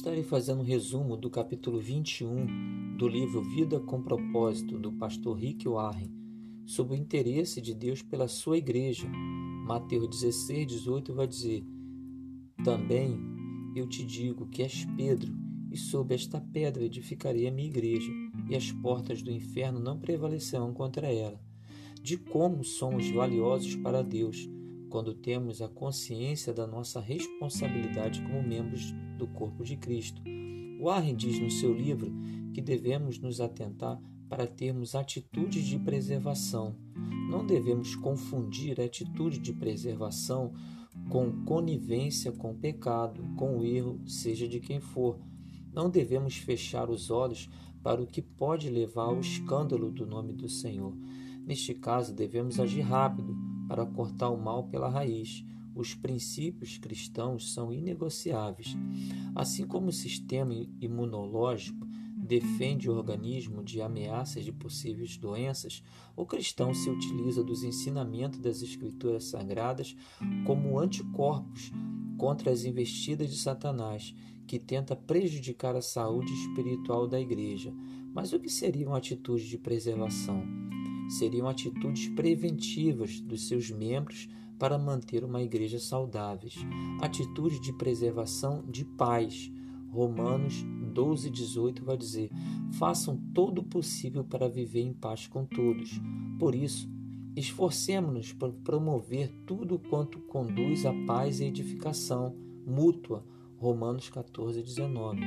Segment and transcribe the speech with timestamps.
[0.00, 5.68] Estarei fazendo um resumo do capítulo 21 do livro Vida com Propósito, do pastor Rick
[5.68, 6.10] Warren,
[6.64, 9.06] sobre o interesse de Deus pela sua igreja.
[9.66, 11.62] Mateus 16, 18 vai dizer:
[12.64, 13.20] Também
[13.76, 15.34] eu te digo que és Pedro,
[15.70, 18.10] e sob esta pedra edificarei a minha igreja,
[18.48, 21.38] e as portas do inferno não prevalecerão contra ela.
[22.02, 24.48] De como somos valiosos para Deus
[24.88, 30.22] quando temos a consciência da nossa responsabilidade como membros do corpo de Cristo.
[30.82, 32.10] Warren diz no seu livro
[32.54, 36.74] que devemos nos atentar para termos atitudes de preservação.
[37.28, 40.52] Não devemos confundir a atitude de preservação
[41.10, 45.18] com conivência com o pecado, com o erro, seja de quem for.
[45.72, 47.48] Não devemos fechar os olhos
[47.82, 50.96] para o que pode levar ao escândalo do nome do Senhor.
[51.46, 53.36] Neste caso, devemos agir rápido,
[53.68, 55.44] para cortar o mal pela raiz.
[55.74, 58.76] Os princípios cristãos são inegociáveis.
[59.34, 65.82] Assim como o sistema imunológico defende o organismo de ameaças de possíveis doenças,
[66.14, 69.96] o cristão se utiliza dos ensinamentos das Escrituras Sagradas
[70.46, 71.72] como anticorpos
[72.16, 74.14] contra as investidas de Satanás,
[74.46, 77.72] que tenta prejudicar a saúde espiritual da igreja.
[78.12, 80.44] Mas o que seria uma atitude de preservação?
[81.10, 84.28] seriam atitudes preventivas dos seus membros
[84.60, 86.48] para manter uma igreja saudável.
[87.00, 89.50] Atitude de preservação de paz.
[89.90, 92.30] Romanos 12, 18 vai dizer:
[92.78, 96.00] façam todo o possível para viver em paz com todos.
[96.38, 96.88] Por isso,
[97.34, 103.24] esforcemos-nos por promover tudo quanto conduz à paz e edificação mútua.
[103.56, 105.20] Romanos 14, 19.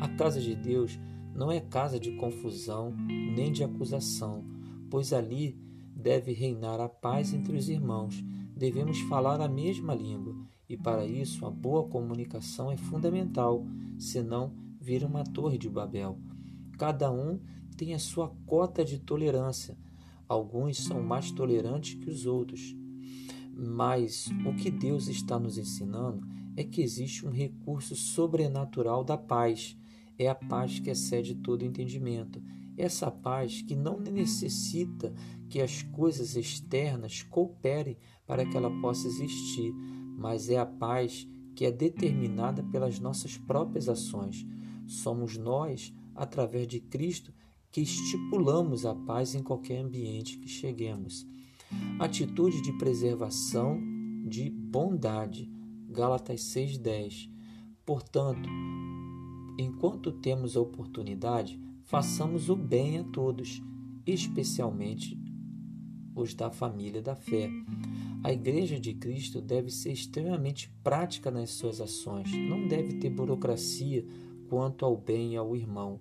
[0.00, 0.98] A casa de Deus
[1.34, 2.94] não é casa de confusão
[3.36, 4.44] nem de acusação
[4.90, 5.58] pois ali
[5.94, 8.22] deve reinar a paz entre os irmãos.
[8.58, 10.34] Devemos falar a mesma língua,
[10.68, 13.64] e para isso a boa comunicação é fundamental,
[13.96, 16.18] senão vira uma torre de Babel.
[16.76, 17.38] Cada um
[17.76, 19.78] tem a sua cota de tolerância.
[20.28, 22.74] Alguns são mais tolerantes que os outros.
[23.54, 26.26] Mas o que Deus está nos ensinando
[26.56, 29.78] é que existe um recurso sobrenatural da paz.
[30.18, 32.42] É a paz que excede todo entendimento.
[32.78, 35.12] Essa paz que não necessita
[35.50, 39.74] que as coisas externas cooperem para que ela possa existir,
[40.16, 44.46] mas é a paz que é determinada pelas nossas próprias ações.
[44.86, 47.34] Somos nós, através de Cristo,
[47.72, 51.26] que estipulamos a paz em qualquer ambiente que cheguemos.
[51.98, 53.80] Atitude de preservação
[54.24, 55.50] de bondade.
[55.90, 57.28] Gálatas 6:10.
[57.84, 58.48] Portanto,
[59.58, 63.62] enquanto temos a oportunidade, façamos o bem a todos,
[64.06, 65.18] especialmente
[66.14, 67.48] os da família da fé.
[68.22, 74.04] A Igreja de Cristo deve ser extremamente prática nas suas ações, não deve ter burocracia
[74.50, 75.98] quanto ao bem e ao irmão.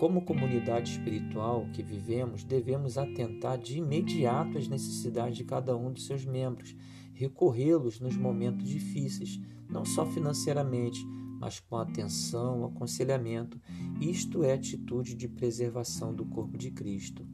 [0.00, 6.00] Como comunidade espiritual que vivemos, devemos atentar de imediato às necessidades de cada um de
[6.00, 6.74] seus membros,
[7.12, 9.38] recorrê-los nos momentos difíceis,
[9.68, 11.06] não só financeiramente,
[11.38, 13.60] mas com atenção, aconselhamento.
[14.00, 17.26] Isto é atitude de preservação do corpo de Cristo,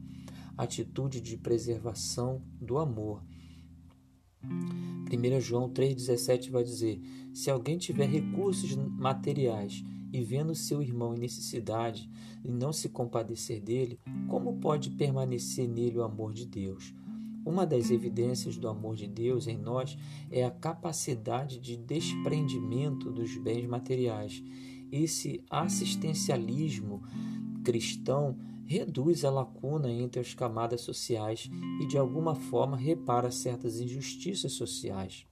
[0.57, 3.23] atitude de preservação do amor.
[4.43, 7.01] 1 João 3,17 vai dizer:
[7.33, 9.83] Se alguém tiver recursos materiais
[10.13, 12.09] e vendo seu irmão em necessidade
[12.43, 16.93] e não se compadecer dele, como pode permanecer nele o amor de Deus?
[17.45, 19.95] Uma das evidências do amor de Deus em nós
[20.31, 24.43] é a capacidade de desprendimento dos bens materiais.
[24.91, 27.03] Esse assistencialismo
[27.63, 28.35] cristão
[28.65, 31.47] reduz a lacuna entre as camadas sociais
[31.79, 35.27] e, de alguma forma, repara certas injustiças sociais.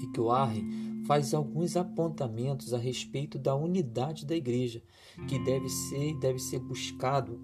[0.00, 4.82] Rick Warren faz alguns apontamentos a respeito da unidade da igreja,
[5.28, 7.40] que deve ser deve ser buscado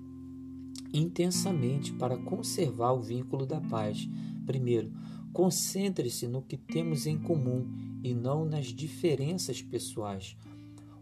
[0.93, 4.09] intensamente para conservar o vínculo da paz.
[4.47, 4.93] Primeiro,
[5.33, 7.67] concentre-se no que temos em comum
[8.03, 10.37] e não nas diferenças pessoais.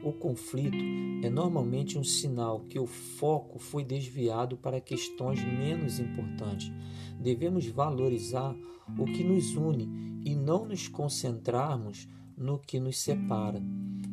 [0.03, 0.79] O conflito
[1.23, 6.73] é normalmente um sinal que o foco foi desviado para questões menos importantes.
[7.21, 8.57] Devemos valorizar
[8.99, 13.63] o que nos une e não nos concentrarmos no que nos separa.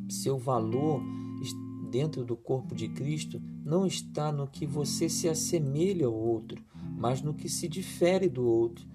[0.09, 1.01] Seu valor
[1.89, 6.63] dentro do corpo de Cristo não está no que você se assemelha ao outro,
[6.97, 8.87] mas no que se difere do outro.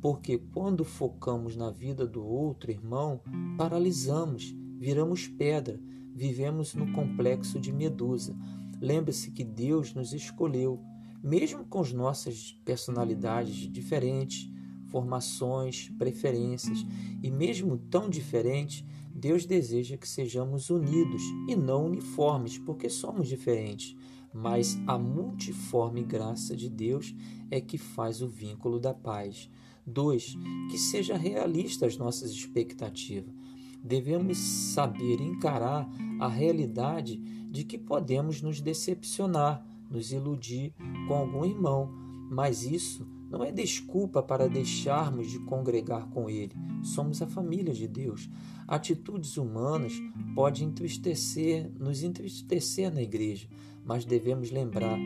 [0.00, 3.20] Porque quando focamos na vida do outro irmão,
[3.56, 5.80] paralisamos, viramos pedra,
[6.14, 8.34] vivemos no complexo de Medusa.
[8.80, 10.80] Lembre-se que Deus nos escolheu,
[11.22, 14.50] mesmo com as nossas personalidades diferentes,
[14.86, 16.84] formações, preferências,
[17.22, 23.96] e mesmo tão diferentes, Deus deseja que sejamos unidos e não uniformes, porque somos diferentes.
[24.32, 27.14] Mas a multiforme graça de Deus
[27.50, 29.50] é que faz o vínculo da paz.
[29.86, 30.36] 2.
[30.70, 33.34] Que seja realista as nossas expectativas.
[33.82, 35.88] Devemos saber encarar
[36.20, 37.16] a realidade
[37.50, 40.72] de que podemos nos decepcionar, nos iludir
[41.08, 41.90] com algum irmão,
[42.30, 46.52] mas isso não é desculpa para deixarmos de congregar com Ele.
[46.82, 48.28] Somos a família de Deus.
[48.66, 49.92] Atitudes humanas
[50.34, 53.48] podem entristecer, nos entristecer na igreja,
[53.84, 54.98] mas devemos lembrar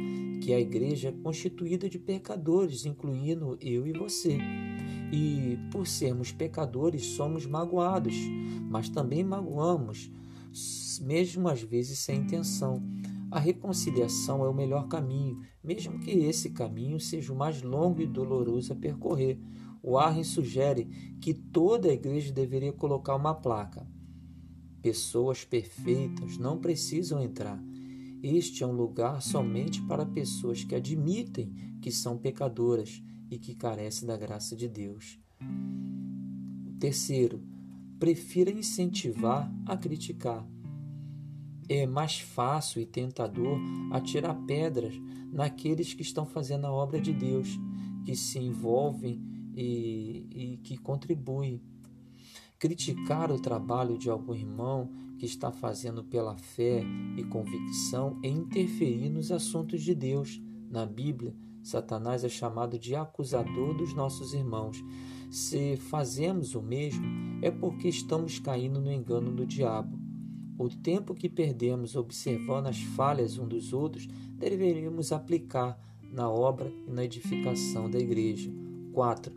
[0.43, 4.39] que a igreja é constituída de pecadores, incluindo eu e você.
[5.13, 8.15] E por sermos pecadores, somos magoados,
[8.71, 10.11] mas também magoamos,
[11.03, 12.83] mesmo às vezes sem intenção.
[13.35, 18.07] A reconciliação é o melhor caminho, mesmo que esse caminho seja o mais longo e
[18.07, 19.41] doloroso a percorrer.
[19.83, 20.85] O Arren sugere
[21.21, 23.85] que toda a igreja deveria colocar uma placa.
[24.81, 27.61] Pessoas perfeitas não precisam entrar.
[28.23, 31.53] Este é um lugar somente para pessoas que admitem
[31.83, 35.19] que são pecadoras e que carecem da graça de Deus.
[36.79, 37.43] Terceiro,
[37.99, 40.49] prefira incentivar a criticar
[41.69, 43.59] é mais fácil e tentador
[43.93, 44.95] atirar pedras
[45.33, 47.59] naqueles que estão fazendo a obra de Deus,
[48.05, 49.23] que se envolvem
[49.57, 51.63] e, e que contribuem.
[52.59, 56.83] Criticar o trabalho de algum irmão que está fazendo pela fé
[57.17, 60.41] e convicção é interferir nos assuntos de Deus.
[60.71, 64.83] Na Bíblia, Satanás é chamado de acusador dos nossos irmãos.
[65.31, 67.05] Se fazemos o mesmo,
[67.43, 70.04] é porque estamos caindo no engano do diabo.
[70.57, 74.07] O tempo que perdemos observando as falhas um dos outros
[74.39, 75.79] deveríamos aplicar
[76.13, 78.51] na obra e na edificação da igreja.
[78.93, 79.35] 4.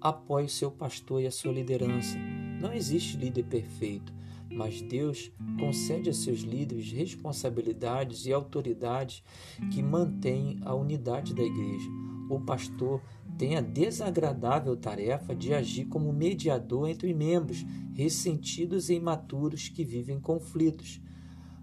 [0.00, 2.16] Apoie o seu pastor e a sua liderança.
[2.60, 4.14] Não existe líder perfeito,
[4.48, 9.24] mas Deus concede a seus líderes responsabilidades e autoridades
[9.72, 11.90] que mantêm a unidade da igreja.
[12.30, 13.02] O pastor
[13.38, 20.18] tem a desagradável tarefa de agir como mediador entre membros ressentidos e imaturos que vivem
[20.18, 21.00] conflitos.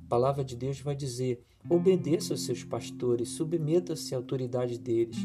[0.05, 5.17] A palavra de Deus vai dizer: obedeça aos seus pastores, submeta-se à autoridade deles.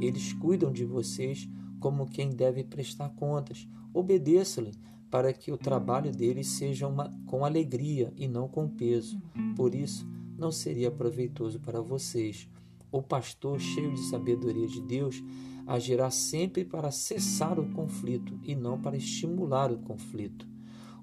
[0.00, 1.48] Eles cuidam de vocês
[1.80, 3.66] como quem deve prestar contas.
[3.92, 4.72] Obedeça-lhe
[5.10, 9.20] para que o trabalho deles seja uma, com alegria e não com peso.
[9.56, 10.06] Por isso,
[10.36, 12.48] não seria proveitoso para vocês.
[12.96, 15.22] O pastor, cheio de sabedoria de Deus,
[15.66, 20.48] agirá sempre para cessar o conflito e não para estimular o conflito.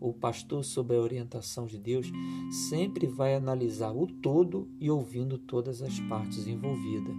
[0.02, 2.12] O pastor, sob a orientação de Deus,
[2.68, 7.16] sempre vai analisar o todo e ouvindo todas as partes envolvidas.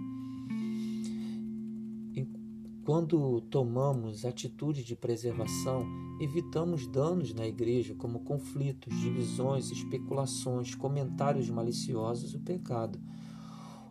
[2.83, 5.87] Quando tomamos atitude de preservação,
[6.19, 12.99] evitamos danos na igreja, como conflitos, divisões, especulações, comentários maliciosos e o pecado.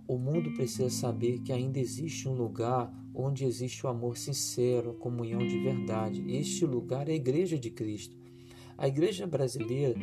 [0.07, 4.95] O mundo precisa saber que ainda existe um lugar onde existe o amor sincero, a
[4.95, 6.23] comunhão de verdade.
[6.29, 8.24] Este lugar é a Igreja de Cristo.
[8.77, 9.95] A igreja brasileira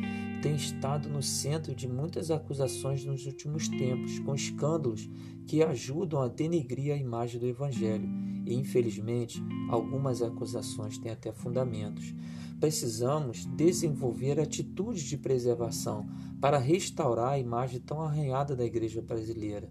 [0.42, 5.10] tem estado no centro de muitas acusações nos últimos tempos, com escândalos
[5.46, 8.08] que ajudam a denegrir a imagem do Evangelho.
[8.46, 12.14] E, infelizmente, algumas acusações têm até fundamentos.
[12.58, 16.08] Precisamos desenvolver atitudes de preservação
[16.40, 19.70] para restaurar a imagem tão arranhada da igreja brasileira.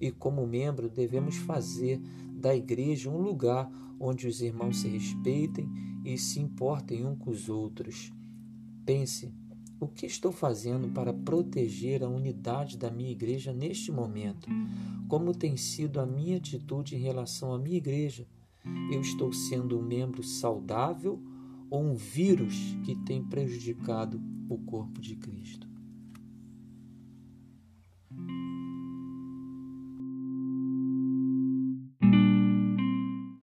[0.00, 2.00] E, como membro, devemos fazer
[2.32, 3.70] da igreja um lugar
[4.00, 5.68] onde os irmãos se respeitem
[6.04, 8.10] e se importem uns com os outros.
[8.84, 9.32] Pense:
[9.80, 14.48] o que estou fazendo para proteger a unidade da minha igreja neste momento?
[15.08, 18.26] Como tem sido a minha atitude em relação à minha igreja?
[18.92, 21.18] Eu estou sendo um membro saudável
[21.70, 25.69] ou um vírus que tem prejudicado o corpo de Cristo?